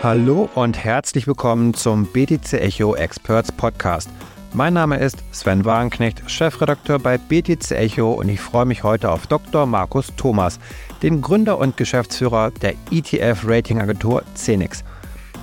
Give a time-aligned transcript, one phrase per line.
[0.00, 4.08] Hallo und herzlich willkommen zum BTC Echo Experts Podcast.
[4.52, 9.26] Mein Name ist Sven Wagenknecht, Chefredakteur bei BTC Echo und ich freue mich heute auf
[9.26, 9.66] Dr.
[9.66, 10.60] Markus Thomas,
[11.02, 14.84] den Gründer und Geschäftsführer der ETF-Ratingagentur Cenix.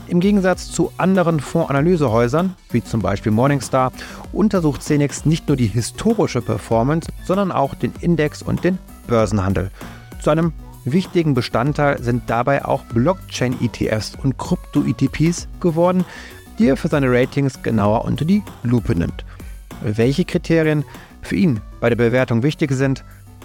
[0.08, 3.92] Im Gegensatz zu anderen Fondsanalysehäusern, wie zum Beispiel Morningstar,
[4.32, 9.70] untersucht Cenix nicht nur die historische Performance, sondern auch den Index und den Börsenhandel.
[10.22, 10.54] Zu einem
[10.86, 16.06] wichtigen Bestandteil sind dabei auch Blockchain-ETFs und Krypto-ETPs geworden,
[16.58, 19.26] die er für seine Ratings genauer unter die Lupe nimmt.
[19.82, 20.86] Welche Kriterien
[21.22, 23.04] für ihn bei der Bewertung wichtig sind,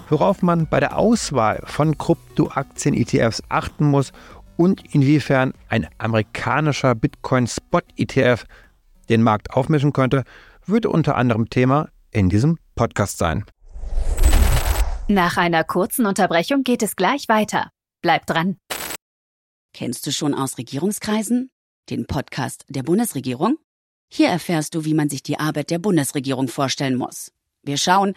[0.09, 4.11] worauf man bei der Auswahl von Krypto-Aktien-ETFs achten muss
[4.57, 8.45] und inwiefern ein amerikanischer Bitcoin-Spot-ETF
[9.09, 10.23] den Markt aufmischen könnte,
[10.65, 13.45] würde unter anderem Thema in diesem Podcast sein.
[15.11, 17.69] Nach einer kurzen Unterbrechung geht es gleich weiter.
[18.01, 18.55] Bleibt dran.
[19.73, 21.51] Kennst du schon aus Regierungskreisen?
[21.89, 23.57] Den Podcast der Bundesregierung?
[24.09, 27.33] Hier erfährst du, wie man sich die Arbeit der Bundesregierung vorstellen muss.
[27.61, 28.13] Wir schauen,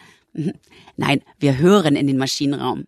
[0.96, 2.84] nein, wir hören in den Maschinenraum.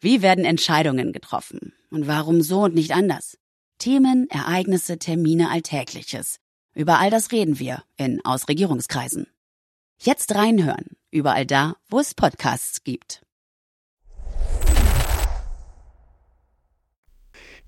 [0.00, 1.74] Wie werden Entscheidungen getroffen?
[1.90, 3.36] Und warum so und nicht anders?
[3.76, 6.38] Themen, Ereignisse, Termine, Alltägliches.
[6.74, 9.26] Über all das reden wir in Aus Regierungskreisen.
[10.00, 13.20] Jetzt reinhören, überall da, wo es Podcasts gibt.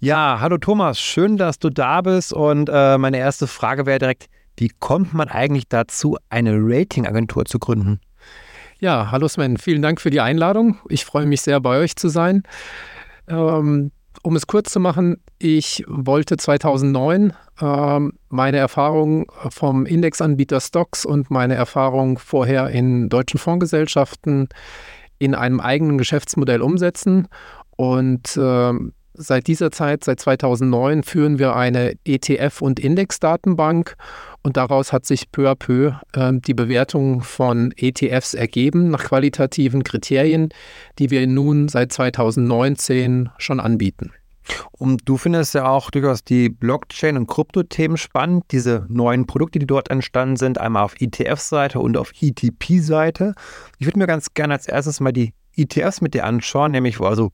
[0.04, 2.32] Ja, hallo Thomas, schön, dass du da bist.
[2.32, 7.60] Und äh, meine erste Frage wäre direkt, wie kommt man eigentlich dazu, eine Ratingagentur zu
[7.60, 8.00] gründen?
[8.80, 10.76] Ja, hallo Sven, vielen Dank für die Einladung.
[10.88, 12.42] Ich freue mich sehr, bei euch zu sein.
[13.28, 13.92] Ähm,
[14.24, 21.30] um es kurz zu machen, ich wollte 2009 ähm, meine Erfahrung vom Indexanbieter Stocks und
[21.30, 24.48] meine Erfahrung vorher in deutschen Fondsgesellschaften
[25.20, 27.28] in einem eigenen Geschäftsmodell umsetzen.
[27.76, 33.96] Und ähm, Seit dieser Zeit, seit 2009, führen wir eine ETF- und Indexdatenbank
[34.42, 39.84] und daraus hat sich peu à peu äh, die Bewertung von ETFs ergeben nach qualitativen
[39.84, 40.48] Kriterien,
[40.98, 44.12] die wir nun seit 2019 schon anbieten.
[44.72, 49.66] Und du findest ja auch durchaus die Blockchain- und Krypto-Themen spannend, diese neuen Produkte, die
[49.66, 53.34] dort entstanden sind, einmal auf ETF-Seite und auf ETP-Seite.
[53.78, 57.04] Ich würde mir ganz gerne als erstes mal die ETFs mit dir anschauen, nämlich wo
[57.04, 57.30] also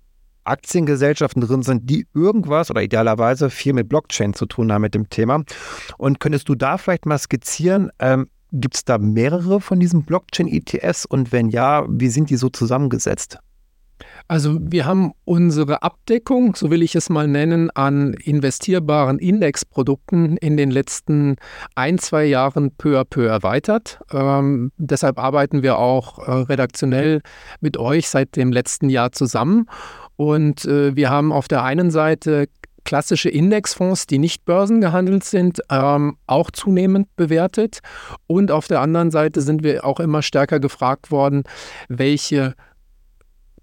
[0.48, 5.08] Aktiengesellschaften drin sind, die irgendwas oder idealerweise viel mit Blockchain zu tun haben mit dem
[5.10, 5.44] Thema.
[5.96, 11.04] Und könntest du da vielleicht mal skizzieren, ähm, gibt es da mehrere von diesen Blockchain-ETFs
[11.04, 13.38] und wenn ja, wie sind die so zusammengesetzt?
[14.28, 20.56] Also wir haben unsere Abdeckung, so will ich es mal nennen, an investierbaren Indexprodukten in
[20.56, 21.36] den letzten
[21.74, 24.00] ein, zwei Jahren peu à peu erweitert.
[24.12, 27.22] Ähm, deshalb arbeiten wir auch äh, redaktionell
[27.60, 29.66] mit euch seit dem letzten Jahr zusammen.
[30.18, 32.48] Und äh, wir haben auf der einen Seite
[32.84, 37.78] klassische Indexfonds, die nicht börsengehandelt sind, ähm, auch zunehmend bewertet.
[38.26, 41.44] Und auf der anderen Seite sind wir auch immer stärker gefragt worden,
[41.88, 42.54] welche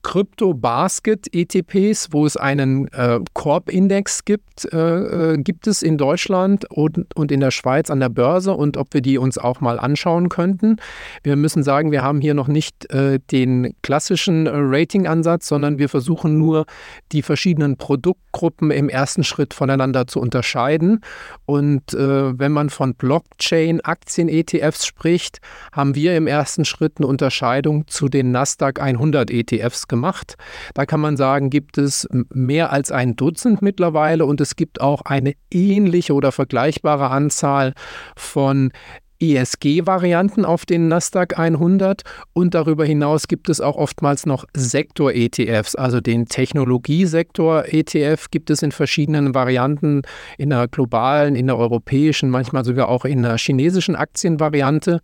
[0.05, 7.31] Crypto-Basket-ETPs, wo es einen äh, Corp-Index gibt, äh, äh, gibt es in Deutschland und, und
[7.31, 10.75] in der Schweiz an der Börse und ob wir die uns auch mal anschauen könnten.
[11.23, 15.89] Wir müssen sagen, wir haben hier noch nicht äh, den klassischen äh, Rating-Ansatz, sondern wir
[15.89, 16.67] versuchen nur,
[17.11, 21.01] die verschiedenen Produktgruppen im ersten Schritt voneinander zu unterscheiden.
[21.47, 25.39] Und äh, wenn man von Blockchain-Aktien-ETFs spricht,
[25.71, 30.35] haben wir im ersten Schritt eine Unterscheidung zu den Nasdaq 100 ETFs gemacht gemacht.
[30.73, 35.01] Da kann man sagen, gibt es mehr als ein Dutzend mittlerweile und es gibt auch
[35.01, 37.73] eine ähnliche oder vergleichbare Anzahl
[38.15, 38.71] von
[39.19, 42.01] ESG-Varianten auf den Nasdaq 100
[42.33, 48.71] und darüber hinaus gibt es auch oftmals noch Sektor-ETFs, also den Technologiesektor-ETF gibt es in
[48.71, 50.01] verschiedenen Varianten,
[50.37, 54.99] in der globalen, in der europäischen, manchmal sogar auch in der chinesischen Aktienvariante.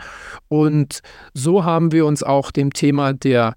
[0.50, 1.00] Und
[1.34, 3.55] so haben wir uns auch dem Thema der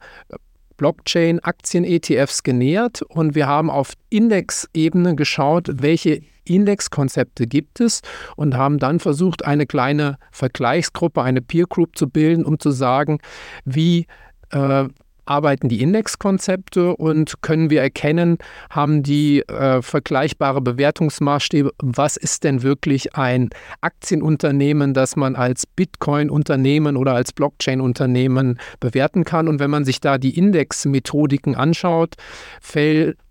[0.77, 8.03] Blockchain-Aktien-ETFs genähert und wir haben auf Indexebene geschaut, welche Indexkonzepte gibt es
[8.37, 13.19] und haben dann versucht, eine kleine Vergleichsgruppe, eine Peer Group zu bilden, um zu sagen,
[13.65, 14.07] wie
[14.51, 14.85] äh,
[15.27, 18.39] arbeiten die Indexkonzepte und können wir erkennen,
[18.71, 23.51] haben die äh, vergleichbare Bewertungsmaßstäbe, was ist denn wirklich ein
[23.81, 29.49] Aktienunternehmen, das man als Bitcoin-Unternehmen oder als Blockchain-Unternehmen bewerten kann.
[29.49, 32.15] Und wenn man sich da die Indexmethodiken anschaut,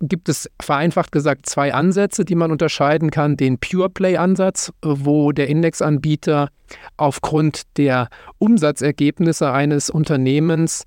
[0.02, 3.38] gibt es vereinfacht gesagt zwei Ansätze, die man unterscheiden kann.
[3.38, 6.50] Den Pure Play-Ansatz, wo der Indexanbieter
[6.98, 10.84] aufgrund der Umsatzergebnisse eines Unternehmens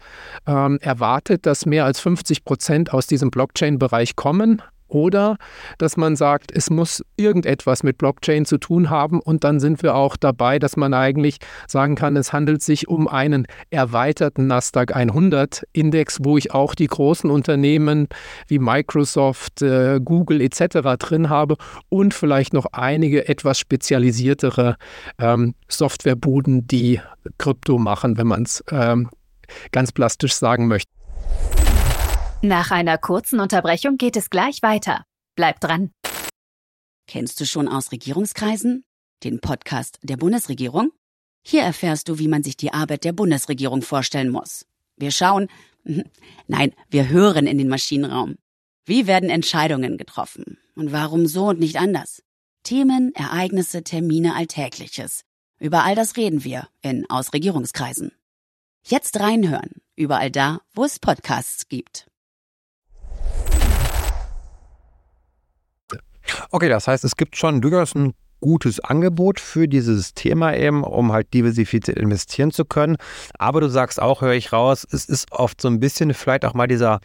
[0.46, 5.37] ähm, erwartet, dass mehr als 50 Prozent aus diesem Blockchain-Bereich kommen Oder
[5.79, 9.94] dass man sagt, es muss irgendetwas mit Blockchain zu tun haben und dann sind wir
[9.94, 15.65] auch dabei, dass man eigentlich sagen kann, es handelt sich um einen erweiterten Nasdaq 100
[15.73, 18.09] Index, wo ich auch die großen Unternehmen
[18.47, 20.97] wie Microsoft, äh, Google etc.
[20.99, 21.56] drin habe
[21.88, 24.77] und vielleicht noch einige etwas spezialisiertere
[25.19, 27.00] ähm, Softwarebuden, die
[27.38, 29.11] Krypto machen, wenn man es ähm,
[29.73, 30.96] ganz plastisch sagen möchte.
[32.47, 35.05] Nach einer kurzen Unterbrechung geht es gleich weiter.
[35.35, 35.91] Bleibt dran.
[37.09, 38.85] Kennst du schon aus Regierungskreisen?
[39.25, 40.93] Den Podcast der Bundesregierung?
[41.45, 44.65] Hier erfährst du, wie man sich die Arbeit der Bundesregierung vorstellen muss.
[44.97, 45.49] Wir schauen,
[46.47, 48.37] nein, wir hören in den Maschinenraum.
[48.85, 50.57] Wie werden Entscheidungen getroffen?
[50.77, 52.23] Und warum so und nicht anders?
[52.63, 55.25] Themen, Ereignisse, Termine, Alltägliches.
[55.59, 58.13] Über all das reden wir in Aus Regierungskreisen.
[58.85, 62.07] Jetzt reinhören, überall da, wo es Podcasts gibt.
[66.50, 71.12] Okay, das heißt, es gibt schon durchaus ein gutes Angebot für dieses Thema eben, um
[71.12, 72.96] halt diversifiziert investieren zu können.
[73.38, 76.55] Aber du sagst auch, höre ich raus, es ist oft so ein bisschen vielleicht auch
[76.55, 77.00] mal dieser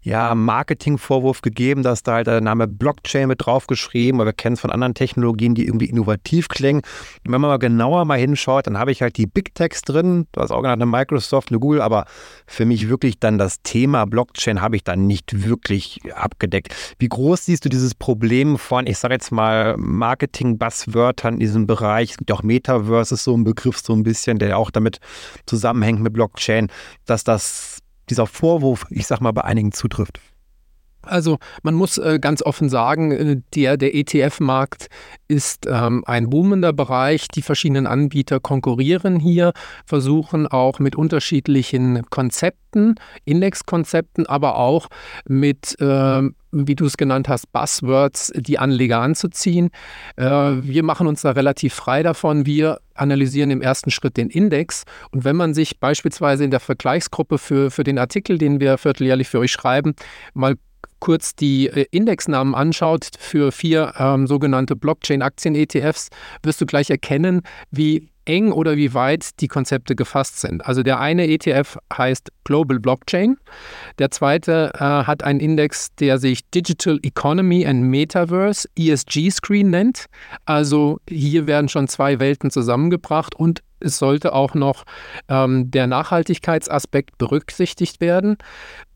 [0.00, 4.60] ja, Marketingvorwurf gegeben, dass da halt der Name Blockchain mit draufgeschrieben, aber wir kennen es
[4.60, 6.82] von anderen Technologien, die irgendwie innovativ klingen.
[7.26, 10.26] Und wenn man mal genauer mal hinschaut, dann habe ich halt die Big Techs drin,
[10.32, 12.06] du hast auch genannt eine Microsoft, eine Google, aber
[12.46, 16.74] für mich wirklich dann das Thema Blockchain habe ich dann nicht wirklich abgedeckt.
[16.98, 22.12] Wie groß siehst du dieses Problem von, ich sage jetzt mal, Marketing-Buzzwörtern in diesem Bereich?
[22.12, 25.00] Es gibt auch Metaverse, ist so ein Begriff so ein bisschen, der auch damit
[25.46, 26.68] zusammenhängt mit Blockchain,
[27.04, 27.77] dass das
[28.10, 30.20] dieser Vorwurf, ich sag mal, bei einigen zutrifft?
[31.08, 34.88] Also man muss äh, ganz offen sagen, äh, der, der ETF-Markt
[35.26, 37.28] ist ähm, ein boomender Bereich.
[37.28, 39.52] Die verschiedenen Anbieter konkurrieren hier,
[39.84, 42.94] versuchen auch mit unterschiedlichen Konzepten,
[43.24, 44.88] Indexkonzepten, aber auch
[45.26, 49.70] mit, äh, wie du es genannt hast, Buzzwords, die Anleger anzuziehen.
[50.16, 52.46] Äh, wir machen uns da relativ frei davon.
[52.46, 54.84] Wir analysieren im ersten Schritt den Index.
[55.10, 59.28] Und wenn man sich beispielsweise in der Vergleichsgruppe für, für den Artikel, den wir vierteljährlich
[59.28, 59.94] für euch schreiben,
[60.34, 60.56] mal
[61.00, 66.08] kurz die äh, Indexnamen anschaut für vier ähm, sogenannte Blockchain-Aktien-ETFs,
[66.42, 70.64] wirst du gleich erkennen, wie eng oder wie weit die Konzepte gefasst sind.
[70.66, 73.38] Also der eine ETF heißt Global Blockchain,
[73.98, 80.06] der zweite äh, hat einen Index, der sich Digital Economy and Metaverse ESG Screen nennt.
[80.44, 84.84] Also hier werden schon zwei Welten zusammengebracht und es sollte auch noch
[85.28, 88.36] ähm, der Nachhaltigkeitsaspekt berücksichtigt werden.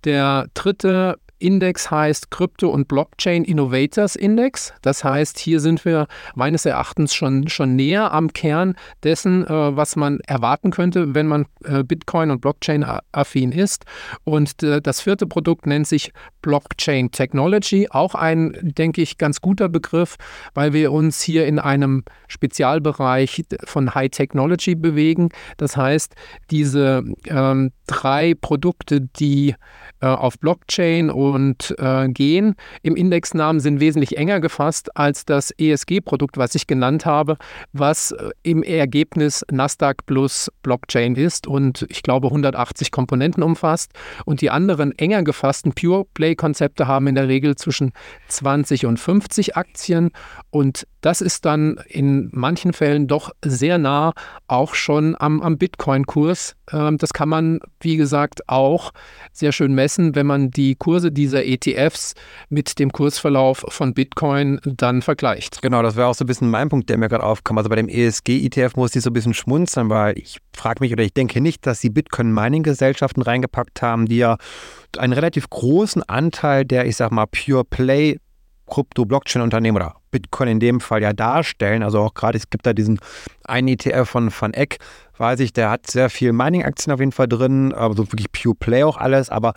[0.04, 4.72] Der dritte Index heißt Crypto und Blockchain Innovators Index.
[4.82, 9.96] Das heißt, hier sind wir meines Erachtens schon, schon näher am Kern dessen, äh, was
[9.96, 13.84] man erwarten könnte, wenn man äh, Bitcoin und Blockchain affin ist.
[14.24, 16.12] Und äh, das vierte Produkt nennt sich
[16.42, 17.88] Blockchain Technology.
[17.90, 20.16] Auch ein, denke ich, ganz guter Begriff,
[20.54, 25.30] weil wir uns hier in einem Spezialbereich von High Technology bewegen.
[25.56, 26.14] Das heißt,
[26.50, 29.54] diese ähm, drei Produkte, die
[30.00, 36.36] äh, auf Blockchain und äh, gehen im Indexnamen sind wesentlich enger gefasst als das ESG-Produkt,
[36.36, 37.36] was ich genannt habe,
[37.72, 43.92] was äh, im Ergebnis Nasdaq plus Blockchain ist und ich glaube 180 Komponenten umfasst.
[44.24, 47.92] Und die anderen enger gefassten Pure Play-Konzepte haben in der Regel zwischen
[48.28, 50.10] 20 und 50 Aktien
[50.50, 54.12] und das ist dann in manchen Fällen doch sehr nah
[54.46, 56.54] auch schon am, am Bitcoin-Kurs.
[56.72, 58.92] Ähm, das kann man, wie gesagt, auch
[59.32, 62.14] sehr schön messen, wenn man die Kurse dieser ETFs
[62.48, 65.60] mit dem Kursverlauf von Bitcoin dann vergleicht.
[65.60, 67.58] Genau, das wäre auch so ein bisschen mein Punkt, der mir gerade aufkam.
[67.58, 71.02] Also bei dem ESG-ETF muss ich so ein bisschen schmunzeln, weil ich frage mich oder
[71.02, 74.36] ich denke nicht, dass sie Bitcoin-Mining-Gesellschaften reingepackt haben, die ja
[74.96, 78.18] einen relativ großen Anteil der, ich sag mal, Pure Play
[78.72, 81.82] Krypto-Blockchain-Unternehmen oder Bitcoin in dem Fall ja darstellen.
[81.82, 82.98] Also auch gerade, es gibt da diesen
[83.44, 84.78] einen ETF von Van Eck,
[85.18, 88.82] weiß ich, der hat sehr viel Mining-Aktien auf jeden Fall drin, also wirklich Pure Play
[88.84, 89.52] auch alles, aber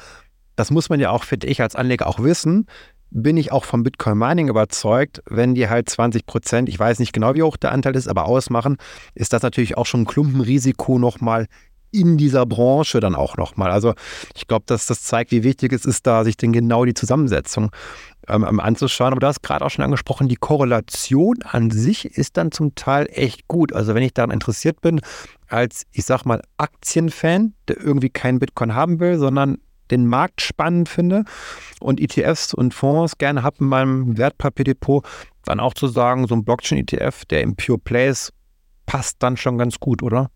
[0.57, 2.67] das muss man ja auch, finde ich, als Anleger auch wissen.
[3.09, 7.13] Bin ich auch vom Bitcoin Mining überzeugt, wenn die halt 20 Prozent, ich weiß nicht
[7.13, 8.77] genau, wie hoch der Anteil ist, aber ausmachen,
[9.13, 11.47] ist das natürlich auch schon ein Klumpenrisiko nochmal
[11.95, 13.71] in dieser Branche dann auch nochmal.
[13.71, 13.93] Also
[14.35, 17.71] ich glaube, dass das zeigt, wie wichtig es ist, da sich denn genau die Zusammensetzung
[18.29, 19.11] ähm, anzuschauen.
[19.11, 23.07] Aber du hast gerade auch schon angesprochen, die Korrelation an sich ist dann zum Teil
[23.11, 23.73] echt gut.
[23.73, 25.01] Also wenn ich daran interessiert bin,
[25.47, 29.57] als ich sag mal Aktienfan, der irgendwie keinen Bitcoin haben will, sondern
[29.91, 31.25] den Markt spannend finde
[31.79, 35.05] und ETFs und Fonds gerne habe in meinem Wertpapierdepot,
[35.45, 38.33] dann auch zu sagen, so ein Blockchain-ETF, der im Pure ist,
[38.85, 40.29] passt dann schon ganz gut, oder?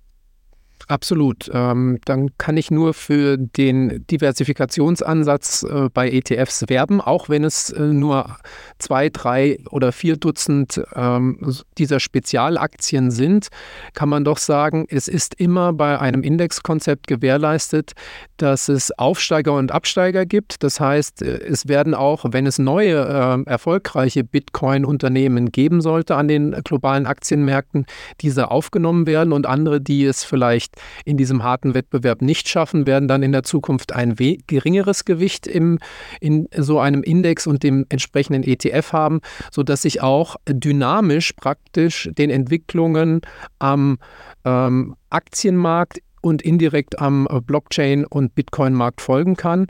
[0.88, 1.50] Absolut.
[1.54, 7.70] Ähm, dann kann ich nur für den Diversifikationsansatz äh, bei ETFs werben, auch wenn es
[7.70, 8.38] äh, nur
[8.80, 13.50] zwei, drei oder vier Dutzend ähm, dieser Spezialaktien sind,
[13.94, 17.94] kann man doch sagen, es ist immer bei einem Indexkonzept gewährleistet,
[18.38, 20.64] dass es Aufsteiger und Absteiger gibt.
[20.64, 26.28] Das heißt, äh, es werden auch, wenn es neue äh, erfolgreiche Bitcoin-Unternehmen geben sollte an
[26.28, 27.86] den globalen Aktienmärkten,
[28.22, 30.69] diese aufgenommen werden und andere, die es vielleicht
[31.06, 35.80] in diesem harten Wettbewerb nicht schaffen, werden dann in der Zukunft ein geringeres Gewicht im,
[36.20, 39.22] in so einem Index und dem entsprechenden ETF haben,
[39.52, 43.22] sodass sich auch dynamisch praktisch den Entwicklungen
[43.60, 43.98] am
[44.46, 49.68] ähm, Aktienmarkt und indirekt am äh, Blockchain- und Bitcoin-Markt folgen kann.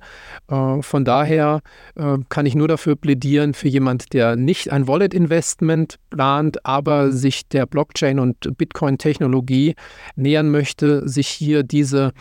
[0.50, 1.62] Äh, von daher
[1.96, 7.48] äh, kann ich nur dafür plädieren, für jemand, der nicht ein Wallet-Investment plant, aber sich
[7.48, 9.76] der Blockchain- und Bitcoin-Technologie
[10.16, 12.12] nähern möchte, sich hier diese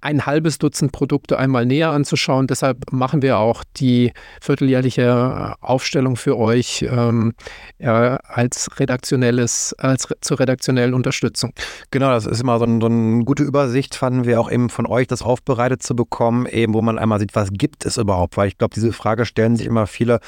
[0.00, 2.46] ein halbes Dutzend Produkte einmal näher anzuschauen.
[2.46, 7.34] Deshalb machen wir auch die vierteljährliche Aufstellung für euch ähm,
[7.78, 11.52] ja, als redaktionelles, als zur redaktionellen Unterstützung.
[11.90, 14.86] Genau, das ist immer so, ein, so eine gute Übersicht, fanden wir auch eben von
[14.86, 18.48] euch, das aufbereitet zu bekommen, eben wo man einmal sieht, was gibt es überhaupt, weil
[18.48, 20.20] ich glaube, diese Frage stellen sich immer viele,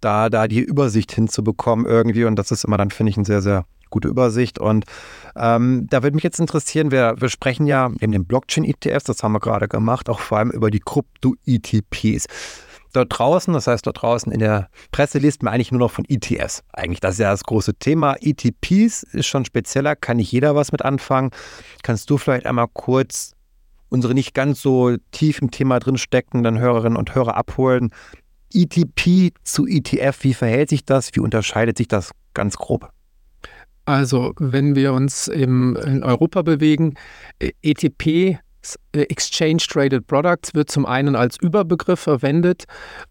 [0.00, 3.40] da, da die Übersicht hinzubekommen irgendwie und das ist immer dann, finde ich, ein sehr,
[3.40, 4.58] sehr gute Übersicht.
[4.58, 4.84] Und
[5.36, 9.32] ähm, da würde mich jetzt interessieren, wir, wir sprechen ja in den Blockchain-ETFs, das haben
[9.32, 12.26] wir gerade gemacht, auch vor allem über die Krypto-ETPs.
[12.92, 16.04] Dort draußen, das heißt dort draußen in der Presse liest man eigentlich nur noch von
[16.08, 16.62] ETFs.
[16.72, 18.16] Eigentlich das ist ja das große Thema.
[18.20, 21.30] ETPs ist schon spezieller, kann nicht jeder was mit anfangen.
[21.82, 23.32] Kannst du vielleicht einmal kurz
[23.88, 27.90] unsere nicht ganz so tief im Thema drin steckenden Hörerinnen und Hörer abholen?
[28.52, 31.10] ETP zu ETF, wie verhält sich das?
[31.14, 32.92] Wie unterscheidet sich das ganz grob?
[33.84, 36.94] Also, wenn wir uns im, in Europa bewegen,
[37.40, 38.38] äh, ETP,
[38.92, 42.64] äh, Exchange Traded Products, wird zum einen als Überbegriff verwendet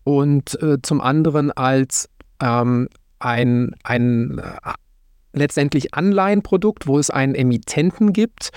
[0.03, 2.09] und äh, zum anderen als
[2.41, 2.87] ähm,
[3.19, 4.73] ein, ein äh,
[5.33, 8.51] letztendlich Anleihenprodukt, wo es einen Emittenten gibt,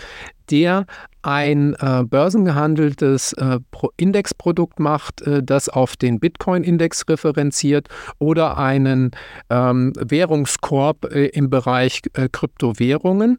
[0.51, 0.87] der
[1.23, 3.59] ein äh, börsengehandeltes äh,
[3.97, 9.13] Indexprodukt macht, äh, das auf den Bitcoin-Index referenziert oder einen
[9.51, 13.39] ähm, Währungskorb äh, im Bereich äh, Kryptowährungen.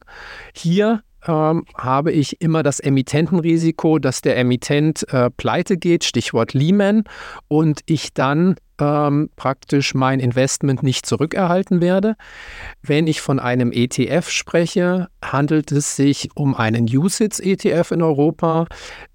[0.56, 7.04] Hier ähm, habe ich immer das Emittentenrisiko, dass der Emittent äh, pleite geht, Stichwort Lehman,
[7.48, 12.16] und ich dann ähm, praktisch mein Investment nicht zurückerhalten werde.
[12.82, 18.68] Wenn ich von einem ETF spreche, handelt es sich um einen USITS-ETF in Europa,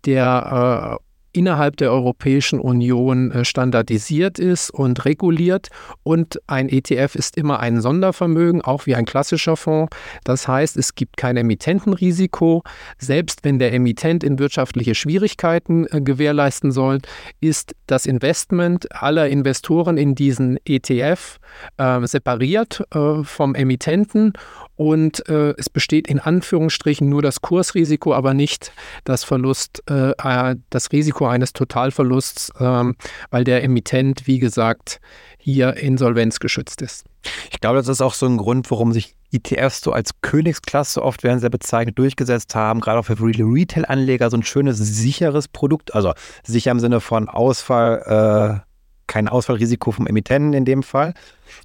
[0.04, 5.68] der äh, innerhalb der Europäischen Union äh, standardisiert ist und reguliert.
[6.02, 9.94] Und ein ETF ist immer ein Sondervermögen, auch wie ein klassischer Fonds.
[10.24, 12.62] Das heißt, es gibt kein Emittentenrisiko.
[12.98, 16.98] Selbst wenn der Emittent in wirtschaftliche Schwierigkeiten äh, gewährleisten soll,
[17.40, 21.38] ist das Investment aller Investoren in diesen ETF
[21.76, 22.84] äh, separiert
[23.22, 24.32] vom Emittenten
[24.80, 28.72] und äh, es besteht in Anführungsstrichen nur das Kursrisiko, aber nicht
[29.04, 32.96] das Verlust, äh, äh, das Risiko eines Totalverlusts, ähm,
[33.30, 35.02] weil der Emittent, wie gesagt,
[35.36, 37.04] hier insolvenzgeschützt ist.
[37.52, 41.24] Ich glaube, das ist auch so ein Grund, warum sich ETFs so als Königsklasse oft
[41.24, 46.14] werden sehr bezeichnet durchgesetzt haben, gerade auch für Retail-Anleger so ein schönes, sicheres Produkt, also
[46.42, 48.69] sicher im Sinne von Ausfall, äh,
[49.10, 51.14] kein Ausfallrisiko vom Emittenten in dem Fall.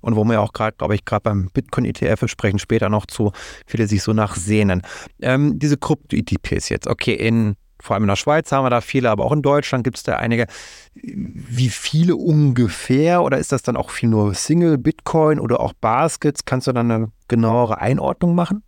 [0.01, 3.31] Und wo wir auch gerade, glaube ich, gerade beim Bitcoin-ETF sprechen später noch zu,
[3.67, 4.81] viele sich so nachsehnen.
[5.21, 9.11] Ähm, diese Krypto-ETPs jetzt, okay, in vor allem in der Schweiz haben wir da viele,
[9.11, 10.47] aber auch in Deutschland gibt es da einige.
[10.95, 13.21] Wie viele ungefähr?
[13.21, 16.45] Oder ist das dann auch viel nur Single, Bitcoin oder auch Baskets?
[16.45, 18.63] Kannst du dann eine genauere Einordnung machen?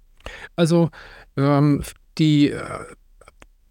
[0.56, 0.90] Also
[1.36, 1.82] ähm,
[2.20, 2.62] die äh,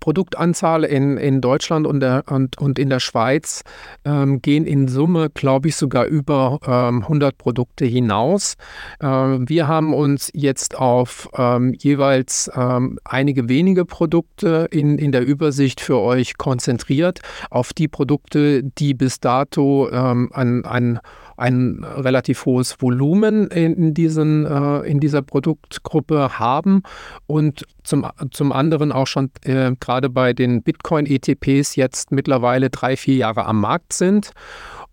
[0.06, 3.64] Produktanzahl in, in Deutschland und, der, und, und in der Schweiz
[4.04, 8.54] ähm, gehen in Summe, glaube ich, sogar über ähm, 100 Produkte hinaus.
[9.00, 15.26] Ähm, wir haben uns jetzt auf ähm, jeweils ähm, einige wenige Produkte in, in der
[15.26, 17.18] Übersicht für euch konzentriert,
[17.50, 21.00] auf die Produkte, die bis dato ähm, an, an
[21.37, 26.83] ein relativ hohes Volumen in, diesen, äh, in dieser Produktgruppe haben
[27.26, 33.16] und zum, zum anderen auch schon äh, gerade bei den Bitcoin-ETPs jetzt mittlerweile drei, vier
[33.16, 34.33] Jahre am Markt sind.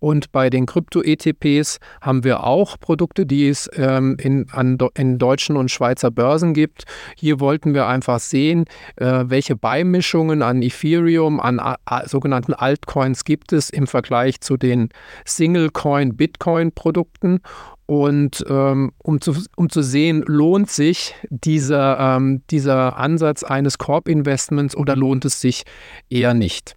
[0.04, 5.56] Und bei den Krypto-ETPs haben wir auch Produkte, die es ähm, in, an, in deutschen
[5.56, 6.84] und Schweizer Börsen gibt.
[7.16, 8.66] Hier wollten wir einfach sehen,
[8.98, 14.58] äh, welche Beimischungen an Ethereum, an a, a, sogenannten Altcoins gibt es im Vergleich zu
[14.58, 14.90] den
[15.24, 17.40] Single-Coin-Bitcoin-Produkten
[17.86, 24.76] Und ähm, um, zu, um zu sehen, lohnt sich dieser, ähm, dieser Ansatz eines Korb-Investments
[24.76, 25.64] oder lohnt es sich
[26.10, 26.76] eher nicht.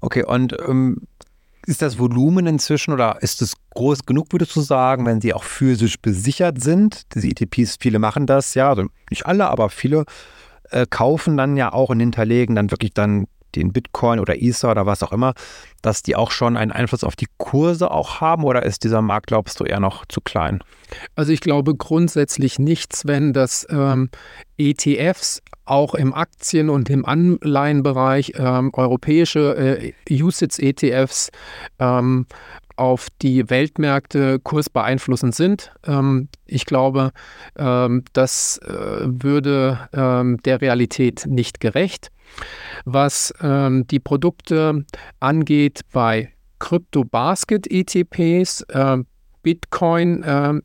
[0.00, 1.08] Okay, und ähm,
[1.66, 5.44] ist das Volumen inzwischen oder ist es groß genug, würdest du sagen, wenn sie auch
[5.44, 7.14] physisch besichert sind?
[7.14, 10.04] Diese ETPs, viele machen das, ja, also nicht alle, aber viele
[10.70, 14.86] äh, kaufen dann ja auch und hinterlegen dann wirklich dann den Bitcoin oder Ether oder
[14.86, 15.34] was auch immer,
[15.82, 19.28] dass die auch schon einen Einfluss auf die Kurse auch haben oder ist dieser Markt,
[19.28, 20.62] glaubst du, eher noch zu klein?
[21.14, 24.10] Also ich glaube grundsätzlich nichts, wenn das ähm,
[24.58, 31.30] ETFs auch im Aktien- und im Anleihenbereich ähm, europäische äh, USITS-ETFs
[31.78, 32.26] ähm,
[32.76, 35.72] auf die Weltmärkte kursbeeinflussend sind.
[35.86, 37.12] Ähm, ich glaube,
[37.56, 42.10] ähm, das äh, würde ähm, der Realität nicht gerecht.
[42.84, 44.84] Was ähm, die Produkte
[45.20, 48.98] angeht bei Crypto Basket ETPs, äh,
[49.46, 50.62] Bitcoin ähm,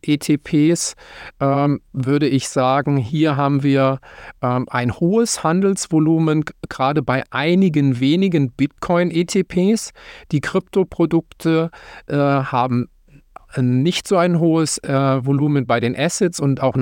[1.40, 4.00] ähm, würde ich sagen, hier haben wir
[4.42, 9.92] ähm, ein hohes Handelsvolumen, gerade bei einigen wenigen Bitcoin ETPs.
[10.32, 11.70] Die Kryptoprodukte
[12.08, 12.90] äh, haben
[13.56, 16.76] nicht so ein hohes äh, Volumen bei den Assets und auch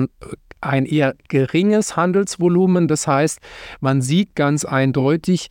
[0.60, 2.88] ein eher geringes Handelsvolumen.
[2.88, 3.40] Das heißt,
[3.80, 5.48] man sieht ganz eindeutig,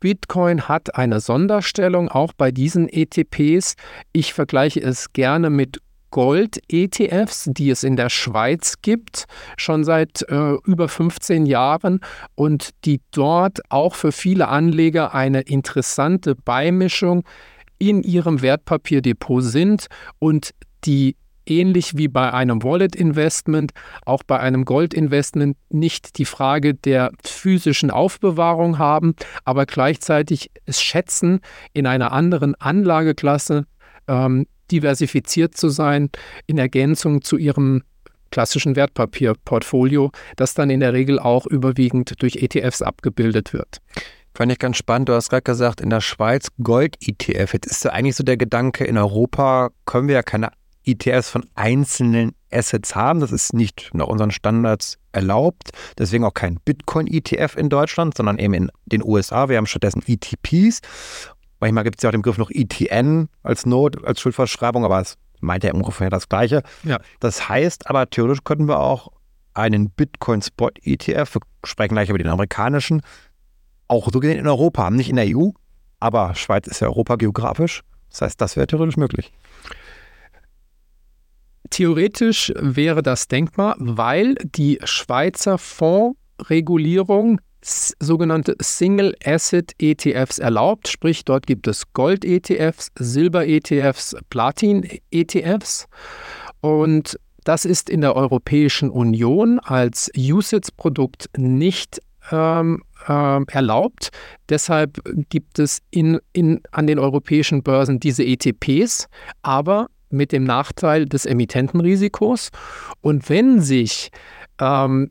[0.00, 3.76] Bitcoin hat eine Sonderstellung, auch bei diesen ETPs.
[4.12, 5.80] Ich vergleiche es gerne mit
[6.10, 9.24] Gold-ETFs, die es in der Schweiz gibt,
[9.56, 12.00] schon seit äh, über 15 Jahren
[12.34, 17.24] und die dort auch für viele Anleger eine interessante Beimischung
[17.78, 19.86] in ihrem Wertpapierdepot sind
[20.18, 20.50] und
[20.84, 21.16] die
[21.46, 23.72] ähnlich wie bei einem Wallet-Investment,
[24.04, 31.40] auch bei einem Gold-Investment nicht die Frage der physischen Aufbewahrung haben, aber gleichzeitig es schätzen,
[31.72, 33.66] in einer anderen Anlageklasse
[34.08, 36.10] ähm, diversifiziert zu sein,
[36.46, 37.82] in Ergänzung zu ihrem
[38.30, 43.78] klassischen Wertpapierportfolio, das dann in der Regel auch überwiegend durch ETFs abgebildet wird.
[44.34, 45.10] Fand ich ganz spannend.
[45.10, 47.52] Du hast gerade gesagt, in der Schweiz Gold-ETF.
[47.52, 50.50] Jetzt ist ja eigentlich so der Gedanke, in Europa können wir ja keine
[50.84, 53.20] ETFs von einzelnen Assets haben.
[53.20, 55.70] Das ist nicht nach unseren Standards erlaubt.
[55.98, 59.48] Deswegen auch kein Bitcoin-ETF in Deutschland, sondern eben in den USA.
[59.48, 60.80] Wir haben stattdessen ETPs.
[61.60, 65.16] Manchmal gibt es ja auch den Begriff noch ETN als Not, als Schuldverschreibung, aber es
[65.40, 66.62] meint ja ungefähr das Gleiche.
[66.82, 66.98] Ja.
[67.20, 69.12] Das heißt aber, theoretisch könnten wir auch
[69.54, 73.02] einen Bitcoin-Spot-ETF, wir sprechen gleich über den amerikanischen,
[73.86, 74.96] auch so gesehen in Europa haben.
[74.96, 75.50] Nicht in der EU,
[76.00, 77.82] aber Schweiz ist ja Europa geografisch.
[78.10, 79.32] Das heißt, das wäre theoretisch möglich.
[81.72, 91.46] Theoretisch wäre das denkbar, weil die Schweizer Fondsregulierung sogenannte Single Asset ETFs erlaubt, sprich dort
[91.46, 95.86] gibt es Gold ETFs, Silber ETFs, Platin ETFs
[96.60, 104.10] und das ist in der Europäischen Union als USITS-Produkt nicht ähm, äh, erlaubt.
[104.50, 109.08] Deshalb gibt es in, in, an den europäischen Börsen diese ETPs,
[109.40, 112.50] aber mit dem Nachteil des Emittentenrisikos.
[113.00, 114.10] Und wenn sich
[114.60, 115.10] ähm,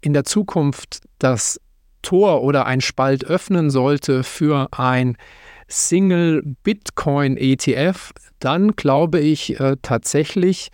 [0.00, 1.60] in der Zukunft das
[2.02, 5.16] Tor oder ein Spalt öffnen sollte für ein
[5.68, 10.70] Single Bitcoin ETF, dann glaube ich äh, tatsächlich,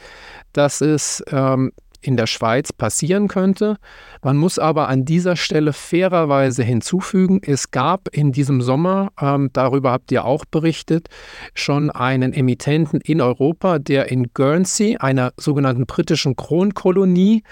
[0.53, 1.73] dass es ähm,
[2.07, 3.77] in der Schweiz passieren könnte.
[4.23, 9.93] Man muss aber an dieser Stelle fairerweise hinzufügen, es gab in diesem Sommer, ähm, darüber
[9.93, 11.09] habt ihr auch berichtet,
[11.55, 17.43] schon einen Emittenten in Europa, der in Guernsey, einer sogenannten britischen Kronkolonie,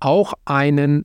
[0.00, 1.04] auch einen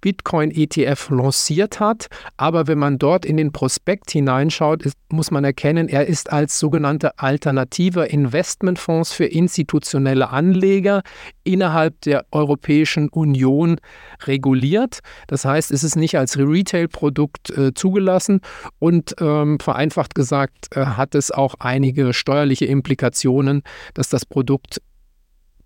[0.00, 2.06] Bitcoin-ETF lanciert hat.
[2.36, 6.58] Aber wenn man dort in den Prospekt hineinschaut, ist, muss man erkennen, er ist als
[6.58, 11.02] sogenannte alternative Investmentfonds für institutionelle Anleger
[11.44, 13.78] innerhalb der Europäischen Union
[14.24, 15.00] reguliert.
[15.26, 18.40] Das heißt, es ist nicht als Retail-Produkt äh, zugelassen
[18.78, 23.62] und ähm, vereinfacht gesagt äh, hat es auch einige steuerliche Implikationen,
[23.94, 24.80] dass das Produkt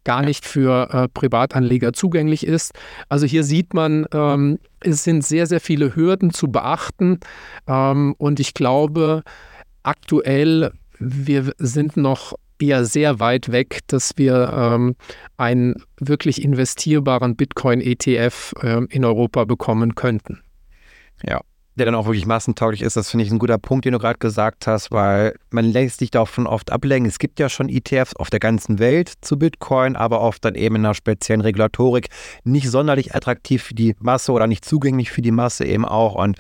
[0.05, 2.73] gar nicht für äh, Privatanleger zugänglich ist.
[3.09, 7.21] Also hier sieht man, ähm, es sind sehr, sehr viele Hürden zu beachten.
[7.67, 9.23] Ähm, und ich glaube,
[9.83, 14.97] aktuell, wir sind noch eher sehr weit weg, dass wir ähm,
[15.37, 20.41] einen wirklich investierbaren Bitcoin-ETF äh, in Europa bekommen könnten.
[21.23, 21.41] Ja,
[21.77, 22.97] der dann auch wirklich massentauglich ist.
[22.97, 26.11] Das finde ich ein guter Punkt, den du gerade gesagt hast, weil man lässt sich
[26.11, 27.09] davon oft ablenken.
[27.09, 30.77] Es gibt ja schon ETFs auf der ganzen Welt zu Bitcoin, aber oft dann eben
[30.77, 32.09] in einer speziellen Regulatorik
[32.45, 36.15] nicht sonderlich attraktiv für die Masse oder nicht zugänglich für die Masse eben auch.
[36.15, 36.39] Und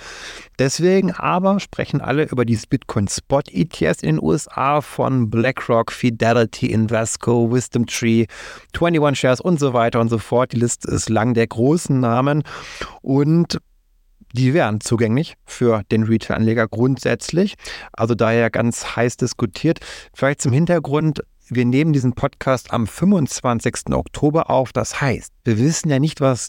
[0.59, 6.67] deswegen aber sprechen alle über dieses Bitcoin Spot ETFs in den USA von BlackRock, Fidelity,
[6.67, 8.27] Invesco, Wisdom Tree,
[8.73, 10.53] 21 Shares und so weiter und so fort.
[10.53, 12.45] Die Liste ist lang der großen Namen
[13.03, 13.59] und
[14.35, 17.55] die wären zugänglich für den Retail-Anleger grundsätzlich.
[17.93, 19.79] Also daher ganz heiß diskutiert.
[20.13, 23.93] Vielleicht zum Hintergrund, wir nehmen diesen Podcast am 25.
[23.93, 24.73] Oktober auf.
[24.73, 26.49] Das heißt, wir wissen ja nicht, was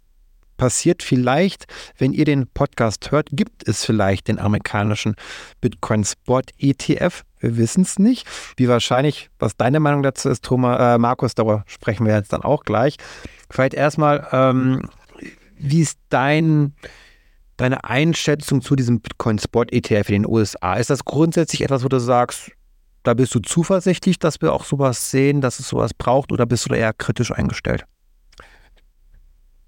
[0.58, 1.04] passiert.
[1.04, 1.66] Vielleicht,
[1.98, 5.16] wenn ihr den Podcast hört, gibt es vielleicht den amerikanischen
[5.62, 7.24] Bitcoin Spot ETF.
[7.40, 8.28] Wir wissen es nicht.
[8.58, 12.42] Wie wahrscheinlich, was deine Meinung dazu ist, Thomas, äh, Markus, darüber sprechen wir jetzt dann
[12.42, 12.98] auch gleich.
[13.52, 14.90] Vielleicht erstmal, ähm,
[15.58, 16.74] wie ist dein
[17.58, 20.76] deine Einschätzung zu diesem Bitcoin-Spot-ETF in den USA?
[20.76, 22.52] Ist das grundsätzlich etwas, wo du sagst,
[23.04, 26.66] da bist du zuversichtlich, dass wir auch sowas sehen, dass es sowas braucht, oder bist
[26.66, 27.86] du da eher kritisch eingestellt?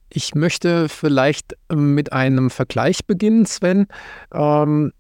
[0.09, 3.87] Ich möchte vielleicht ähm, mit einem Vergleich beginnen, Sven.
[4.33, 4.91] Ähm,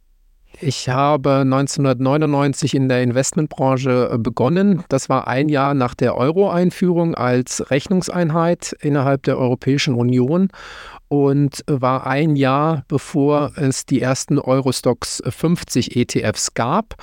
[0.59, 4.83] ich habe 1999 in der Investmentbranche äh, begonnen.
[4.89, 10.49] Das war ein Jahr nach der Euro-Einführung als Rechnungseinheit innerhalb der Europäischen Union
[11.09, 16.95] und war ein Jahr bevor es die ersten Eurostox 50 ETFs gab.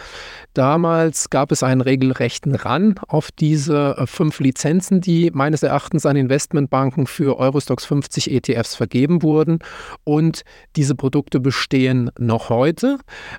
[0.52, 7.06] Damals gab es einen regelrechten Run auf diese fünf Lizenzen, die meines Erachtens an Investmentbanken
[7.06, 9.58] für Eurostox 50 ETFs vergeben wurden.
[10.04, 10.42] Und
[10.76, 12.98] diese Produkte bestehen noch heute.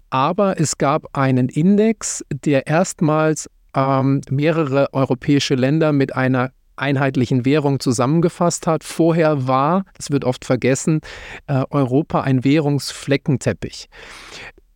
[0.10, 7.80] Aber es gab einen Index, der erstmals ähm, mehrere europäische Länder mit einer einheitlichen Währung
[7.80, 8.84] zusammengefasst hat.
[8.84, 11.02] Vorher war, das wird oft vergessen,
[11.48, 13.90] äh, Europa ein Währungsfleckenteppich.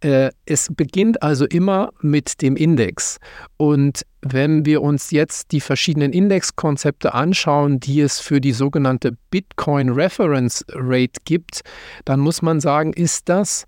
[0.02, 3.20] Äh, es beginnt also immer mit dem Index.
[3.58, 9.90] Und wenn wir uns jetzt die verschiedenen Indexkonzepte anschauen, die es für die sogenannte Bitcoin
[9.90, 11.62] Reference Rate gibt,
[12.06, 13.66] dann muss man sagen, ist das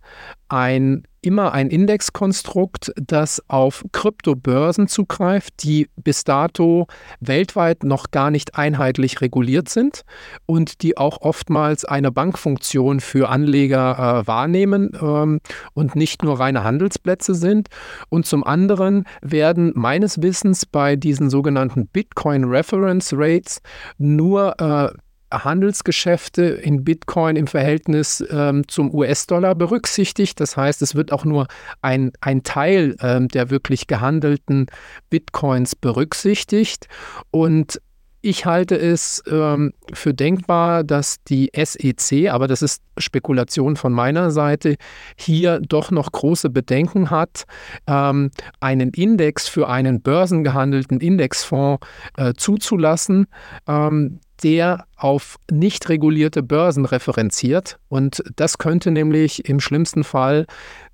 [0.47, 6.87] ein immer ein Indexkonstrukt, das auf Kryptobörsen zugreift, die bis dato
[7.19, 10.01] weltweit noch gar nicht einheitlich reguliert sind
[10.45, 15.39] und die auch oftmals eine Bankfunktion für Anleger äh, wahrnehmen ähm,
[15.73, 17.69] und nicht nur reine Handelsplätze sind.
[18.09, 23.61] Und zum anderen werden meines Wissens bei diesen sogenannten Bitcoin Reference Rates
[23.97, 24.89] nur äh,
[25.31, 30.39] Handelsgeschäfte in Bitcoin im Verhältnis ähm, zum US-Dollar berücksichtigt.
[30.39, 31.47] Das heißt, es wird auch nur
[31.81, 34.67] ein, ein Teil ähm, der wirklich gehandelten
[35.09, 36.87] Bitcoins berücksichtigt.
[37.31, 37.81] Und
[38.21, 44.29] ich halte es ähm, für denkbar, dass die SEC, aber das ist Spekulation von meiner
[44.29, 44.75] Seite,
[45.17, 47.45] hier doch noch große Bedenken hat,
[47.87, 53.25] ähm, einen Index für einen börsengehandelten Indexfonds äh, zuzulassen.
[53.67, 57.79] Ähm, der auf nicht regulierte Börsen referenziert.
[57.89, 60.45] Und das könnte nämlich im schlimmsten Fall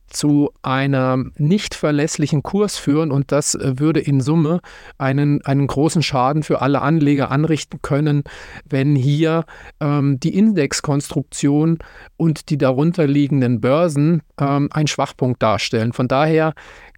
[0.07, 4.61] zu einem nicht verlässlichen Kurs führen und das äh, würde in Summe
[4.97, 8.23] einen, einen großen Schaden für alle Anleger anrichten können,
[8.65, 9.43] wenn hier
[9.79, 11.79] ähm, die Indexkonstruktion
[12.15, 15.91] und die darunterliegenden Börsen ähm, einen Schwachpunkt darstellen.
[15.91, 16.53] Von daher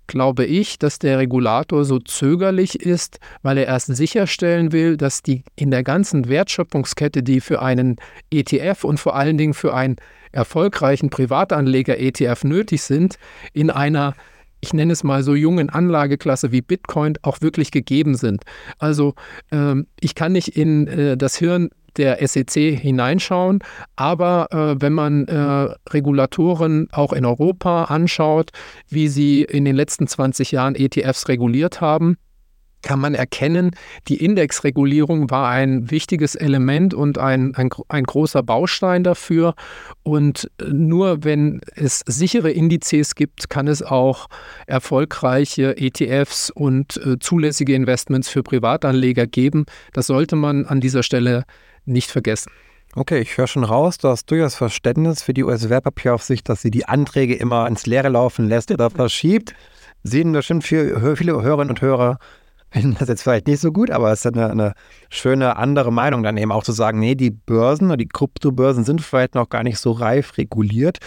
[0.09, 5.43] glaube ich, dass der Regulator so zögerlich ist, weil er erst sicherstellen will, dass die
[5.55, 7.97] in der ganzen Wertschöpfungskette, die für einen
[8.31, 9.95] ETF und vor allen Dingen für einen
[10.31, 13.15] erfolgreichen Privatanleger-ETF nötig sind,
[13.53, 14.15] in einer
[14.61, 18.43] ich nenne es mal so jungen Anlageklasse wie Bitcoin auch wirklich gegeben sind.
[18.77, 19.13] Also
[19.53, 23.59] ähm, ich kann nicht in äh, das Hirn der SEC hineinschauen.
[23.95, 28.51] Aber äh, wenn man äh, Regulatoren auch in Europa anschaut,
[28.87, 32.17] wie sie in den letzten 20 Jahren ETFs reguliert haben,
[32.81, 33.71] kann man erkennen,
[34.07, 39.55] die Indexregulierung war ein wichtiges Element und ein, ein, ein, großer Baustein dafür.
[40.03, 44.27] Und nur wenn es sichere Indizes gibt, kann es auch
[44.65, 49.65] erfolgreiche ETFs und äh, zulässige Investments für Privatanleger geben.
[49.93, 51.43] Das sollte man an dieser Stelle
[51.89, 52.51] nicht vergessen.
[52.95, 56.85] Okay, ich höre schon raus, du hast durchaus Verständnis für die US-Wertpapieraufsicht, dass sie die
[56.85, 59.53] Anträge immer ins Leere laufen lässt oder verschiebt.
[60.03, 62.17] Sehen bestimmt viele, viele Hörerinnen und Hörer
[62.71, 64.73] finden das jetzt vielleicht nicht so gut, aber es ist eine, eine
[65.09, 69.01] schöne andere Meinung, dann eben auch zu sagen, nee, die Börsen oder die Kryptobörsen sind
[69.01, 70.99] vielleicht noch gar nicht so reif reguliert.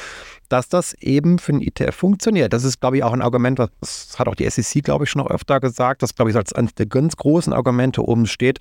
[0.52, 2.52] Dass das eben für einen ETF funktioniert.
[2.52, 5.22] Das ist, glaube ich, auch ein Argument, das hat auch die SEC, glaube ich, schon
[5.22, 8.58] noch öfter gesagt, das, glaube ich, als eines der ganz großen Argumente oben steht,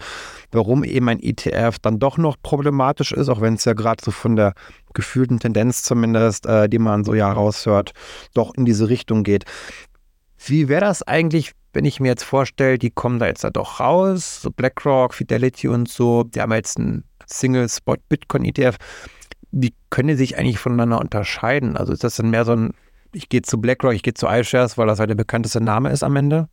[0.51, 4.11] warum eben ein ETF dann doch noch problematisch ist, auch wenn es ja gerade so
[4.11, 4.53] von der
[4.93, 7.91] gefühlten Tendenz zumindest, äh, die man so ja raushört,
[8.33, 9.43] doch in diese Richtung geht.
[10.45, 13.81] Wie wäre das eigentlich, wenn ich mir jetzt vorstelle, die kommen da jetzt da doch
[13.81, 18.77] raus, so BlackRock, Fidelity und so, die haben jetzt einen Single-Spot Bitcoin ETF.
[19.51, 21.77] Wie können die sich eigentlich voneinander unterscheiden?
[21.77, 22.73] Also ist das dann mehr so ein,
[23.13, 26.03] ich gehe zu BlackRock, ich gehe zu iShares, weil das halt der bekannteste Name ist
[26.03, 26.47] am Ende?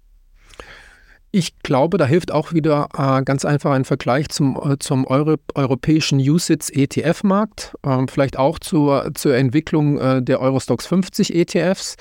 [1.30, 5.37] Ich glaube, da hilft auch wieder äh, ganz einfach ein Vergleich zum, äh, zum Euro
[5.54, 11.96] europäischen USITS ETF-Markt, äh, vielleicht auch zur, zur Entwicklung äh, der Eurostox 50 ETFs.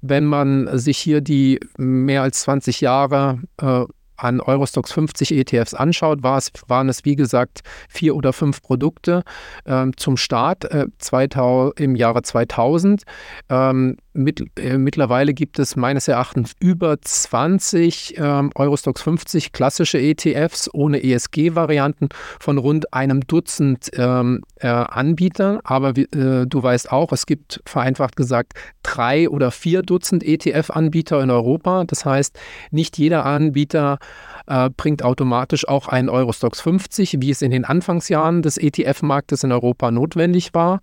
[0.00, 3.84] Wenn man sich hier die mehr als 20 Jahre äh,
[4.22, 9.22] an Eurostox 50 ETFs anschaut, war es, waren es wie gesagt vier oder fünf Produkte
[9.66, 13.02] ähm, zum Start äh, 2000, im Jahre 2000.
[13.48, 20.68] Ähm, mit, äh, mittlerweile gibt es meines Erachtens über 20 ähm, Eurostox 50 klassische ETFs
[20.72, 22.08] ohne ESG-Varianten
[22.40, 25.60] von rund einem Dutzend ähm, äh, Anbietern.
[25.64, 31.30] Aber äh, du weißt auch, es gibt vereinfacht gesagt drei oder vier Dutzend ETF-Anbieter in
[31.30, 31.84] Europa.
[31.84, 32.38] Das heißt,
[32.70, 34.31] nicht jeder Anbieter äh,
[34.76, 39.90] bringt automatisch auch einen Eurostox 50, wie es in den Anfangsjahren des ETF-Marktes in Europa
[39.90, 40.80] notwendig war.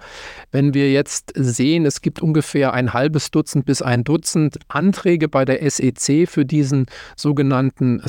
[0.52, 5.46] Wenn wir jetzt sehen, es gibt ungefähr ein halbes Dutzend bis ein Dutzend Anträge bei
[5.46, 8.02] der SEC für diesen sogenannten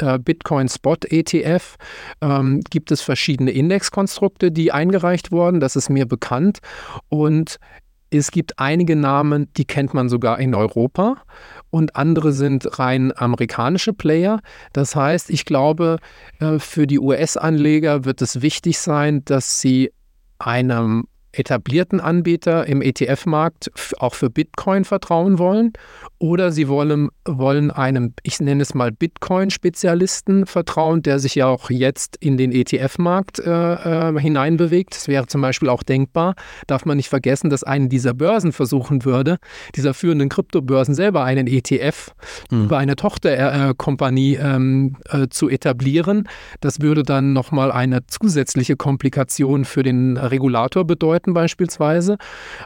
[0.00, 1.76] äh, Bitcoin Spot ETF,
[2.20, 5.60] ähm, gibt es verschiedene Indexkonstrukte, die eingereicht wurden.
[5.60, 6.58] Das ist mir bekannt.
[7.08, 7.58] Und
[8.10, 11.22] es gibt einige Namen, die kennt man sogar in Europa
[11.76, 14.40] und andere sind rein amerikanische Player.
[14.72, 15.98] Das heißt, ich glaube,
[16.40, 19.92] äh, für die US-Anleger wird es wichtig sein, dass sie
[20.38, 21.06] einem
[21.38, 25.72] etablierten Anbieter im ETF-Markt auch für Bitcoin vertrauen wollen
[26.18, 31.70] oder sie wollen, wollen einem, ich nenne es mal Bitcoin-Spezialisten vertrauen, der sich ja auch
[31.70, 34.96] jetzt in den ETF-Markt äh, äh, hineinbewegt.
[34.96, 36.34] Es wäre zum Beispiel auch denkbar,
[36.66, 39.38] darf man nicht vergessen, dass eine dieser Börsen versuchen würde,
[39.74, 42.12] dieser führenden Kryptobörsen selber einen ETF
[42.50, 42.64] mhm.
[42.64, 46.28] über eine Tochterkompanie äh, ähm, äh, zu etablieren.
[46.60, 52.16] Das würde dann nochmal eine zusätzliche Komplikation für den Regulator bedeuten beispielsweise.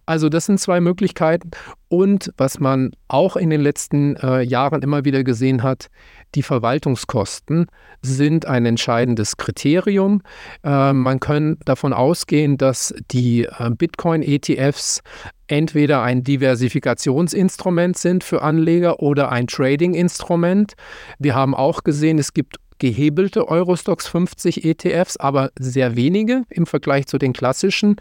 [0.07, 1.51] Also das sind zwei Möglichkeiten.
[1.89, 5.89] Und was man auch in den letzten äh, Jahren immer wieder gesehen hat,
[6.35, 7.67] die Verwaltungskosten
[8.03, 10.23] sind ein entscheidendes Kriterium.
[10.63, 15.03] Äh, man kann davon ausgehen, dass die äh, Bitcoin-ETFs
[15.49, 20.75] entweder ein Diversifikationsinstrument sind für Anleger oder ein Trading-Instrument.
[21.19, 27.07] Wir haben auch gesehen, es gibt gehebelte Eurostox 50 ETFs, aber sehr wenige im Vergleich
[27.07, 27.97] zu den klassischen.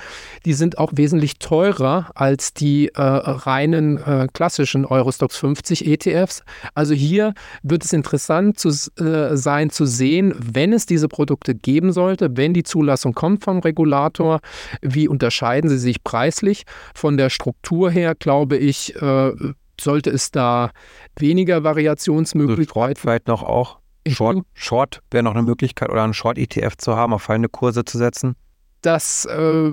[0.46, 6.42] Die sind auch wesentlich teurer als die äh, reinen äh, klassischen Eurostox 50 ETFs.
[6.74, 11.92] Also hier wird es interessant zu, äh, sein zu sehen, wenn es diese Produkte geben
[11.92, 14.40] sollte, wenn die Zulassung kommt vom Regulator,
[14.82, 16.64] wie unterscheiden sie sich preislich.
[16.96, 19.32] Von der Struktur her glaube ich, äh,
[19.80, 20.72] sollte es da
[21.18, 22.96] weniger Variationsmöglichkeiten.
[22.96, 23.80] Vielleicht noch auch
[24.16, 27.98] Short, Short wäre noch eine Möglichkeit oder einen Short-ETF zu haben, auf fallende Kurse zu
[27.98, 28.36] setzen?
[28.82, 29.72] Das äh,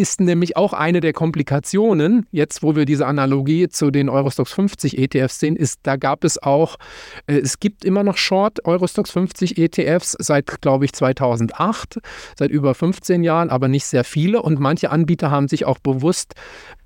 [0.00, 4.96] ist nämlich auch eine der Komplikationen, jetzt wo wir diese Analogie zu den Eurostox 50
[4.96, 6.76] ETFs sehen, ist, da gab es auch,
[7.26, 11.98] äh, es gibt immer noch Short Eurostox 50 ETFs seit, glaube ich, 2008,
[12.38, 16.32] seit über 15 Jahren, aber nicht sehr viele und manche Anbieter haben sich auch bewusst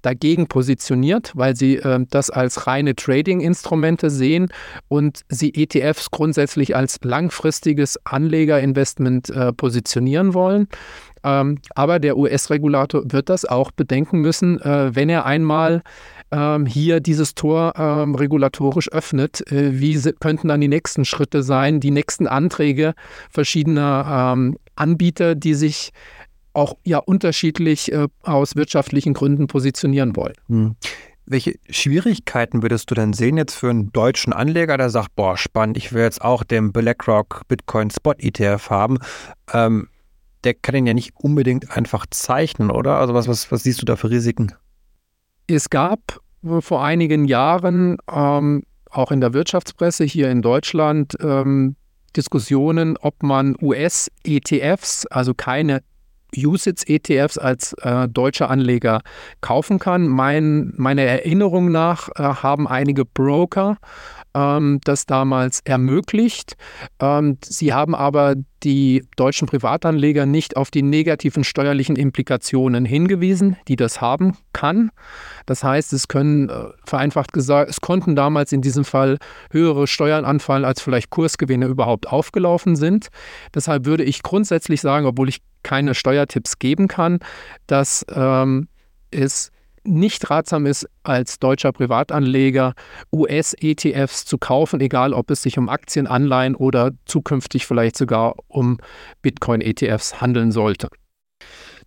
[0.02, 4.48] dagegen positioniert, weil sie äh, das als reine Trading-Instrumente sehen
[4.88, 10.66] und sie ETFs grundsätzlich als langfristiges Anlegerinvestment äh, positionieren wollen.
[11.24, 15.82] Ähm, aber der US-Regulator wird das auch bedenken müssen, äh, wenn er einmal
[16.30, 19.50] ähm, hier dieses Tor ähm, regulatorisch öffnet.
[19.50, 22.94] Äh, wie könnten dann die nächsten Schritte sein, die nächsten Anträge
[23.30, 25.92] verschiedener ähm, Anbieter, die sich
[26.52, 30.34] auch ja unterschiedlich äh, aus wirtschaftlichen Gründen positionieren wollen.
[30.48, 30.76] Hm.
[31.26, 35.78] Welche Schwierigkeiten würdest du denn sehen jetzt für einen deutschen Anleger, der sagt, boah, spannend,
[35.78, 38.98] ich will jetzt auch den BlackRock Bitcoin Spot ETF haben.
[39.52, 39.88] Ähm,
[40.44, 42.98] der kann ihn ja nicht unbedingt einfach zeichnen, oder?
[42.98, 44.52] Also was, was, was siehst du da für Risiken?
[45.46, 46.20] Es gab
[46.60, 51.76] vor einigen Jahren ähm, auch in der Wirtschaftspresse hier in Deutschland ähm,
[52.16, 55.82] Diskussionen, ob man US-ETFs, also keine
[56.36, 59.00] USITS-ETFs als äh, deutscher Anleger
[59.40, 60.08] kaufen kann.
[60.08, 63.78] Mein, meiner Erinnerung nach äh, haben einige Broker
[64.34, 66.56] ähm, das damals ermöglicht.
[67.00, 73.76] Ähm, sie haben aber die deutschen Privatanleger nicht auf die negativen steuerlichen Implikationen hingewiesen, die
[73.76, 74.90] das haben kann.
[75.46, 79.18] Das heißt, es können, äh, vereinfacht gesagt, es konnten damals in diesem Fall
[79.50, 83.08] höhere Steuern anfallen, als vielleicht Kursgewinne überhaupt aufgelaufen sind.
[83.54, 87.18] Deshalb würde ich grundsätzlich sagen, obwohl ich keine Steuertipps geben kann,
[87.66, 88.68] dass ähm,
[89.10, 89.50] es
[89.86, 92.74] nicht ratsam ist, als deutscher Privatanleger
[93.12, 98.78] US-ETFs zu kaufen, egal ob es sich um Aktien, Anleihen oder zukünftig vielleicht sogar um
[99.22, 100.88] Bitcoin-ETFs handeln sollte.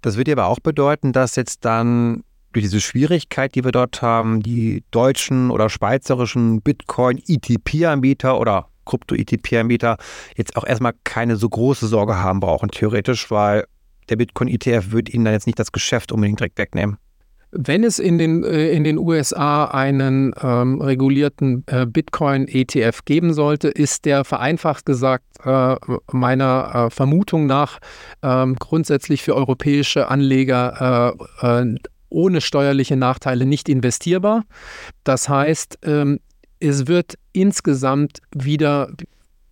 [0.01, 4.41] Das würde aber auch bedeuten, dass jetzt dann durch diese Schwierigkeit, die wir dort haben,
[4.41, 9.97] die deutschen oder schweizerischen Bitcoin-ETP-Anbieter oder Krypto-ETP-Anbieter
[10.36, 13.65] jetzt auch erstmal keine so große Sorge haben brauchen, theoretisch, weil
[14.10, 16.97] der Bitcoin-ETF würde ihnen dann jetzt nicht das Geschäft unbedingt direkt wegnehmen.
[17.52, 23.69] Wenn es in den, äh, in den USA einen ähm, regulierten äh, Bitcoin-ETF geben sollte,
[23.69, 25.76] ist der vereinfacht gesagt äh,
[26.12, 27.80] meiner äh, Vermutung nach
[28.21, 31.76] ähm, grundsätzlich für europäische Anleger äh, äh,
[32.10, 34.43] ohne steuerliche Nachteile nicht investierbar.
[35.06, 36.19] Das heißt, ähm,
[36.59, 38.91] es wird insgesamt wieder,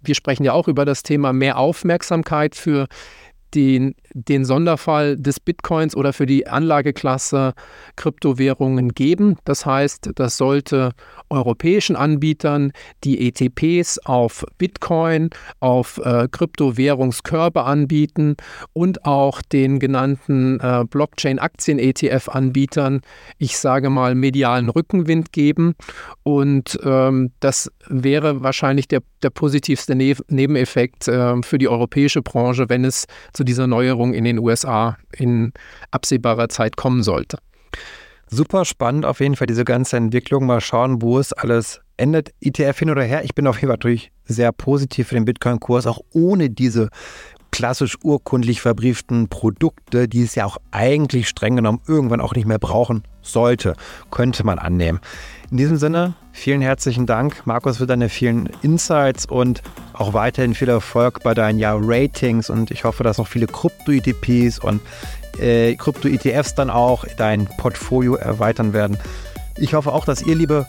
[0.02, 2.88] wir sprechen ja auch über das Thema mehr Aufmerksamkeit für
[3.54, 7.54] den, den Sonderfall des Bitcoins oder für die Anlageklasse
[7.98, 9.36] Kryptowährungen geben.
[9.44, 10.94] Das heißt, das sollte
[11.30, 12.72] europäischen Anbietern
[13.04, 18.38] die ETPs auf Bitcoin, auf äh, Kryptowährungskörbe anbieten
[18.72, 23.02] und auch den genannten äh, Blockchain-Aktien-ETF-Anbietern,
[23.38, 25.76] ich sage mal, medialen Rückenwind geben.
[26.24, 32.70] Und ähm, das wäre wahrscheinlich der, der positivste ne Nebeneffekt äh, für die europäische Branche,
[32.70, 35.54] wenn es zu dieser Neuerung in den USA in
[35.92, 37.38] absehbarer Zeit kommen sollte.
[38.28, 40.46] Super spannend auf jeden Fall diese ganze Entwicklung.
[40.46, 42.34] Mal schauen, wo es alles endet.
[42.42, 43.24] ETF hin oder her.
[43.24, 46.90] Ich bin auf jeden Fall natürlich sehr positiv für den Bitcoin-Kurs, auch ohne diese
[47.56, 52.60] klassisch urkundlich verbrieften Produkte, die es ja auch eigentlich streng genommen irgendwann auch nicht mehr
[52.60, 53.76] brauchen sollte,
[54.12, 55.00] könnte man annehmen.
[55.52, 59.62] In diesem Sinne, vielen herzlichen Dank, Markus, für deine vielen Insights und
[59.94, 64.60] auch weiterhin viel Erfolg bei deinen ja, Ratings und ich hoffe, dass noch viele Krypto-ETPs
[64.60, 64.82] und
[65.40, 68.98] äh, Krypto-ETFs dann auch dein Portfolio erweitern werden.
[69.56, 70.68] Ich hoffe auch, dass ihr, liebe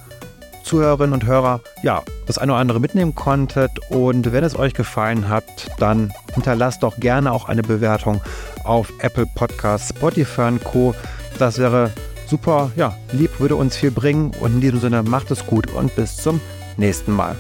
[0.67, 3.71] Zuhörerinnen und Hörer, ja, das eine oder andere mitnehmen konntet.
[3.89, 5.45] Und wenn es euch gefallen hat,
[5.79, 8.21] dann hinterlasst doch gerne auch eine Bewertung
[8.65, 10.95] auf Apple Podcasts, Spotify und Co.
[11.39, 11.93] Das wäre
[12.27, 14.33] super, ja, lieb, würde uns viel bringen.
[14.41, 16.41] Und in diesem Sinne, macht es gut und bis zum
[16.77, 17.37] nächsten Mal.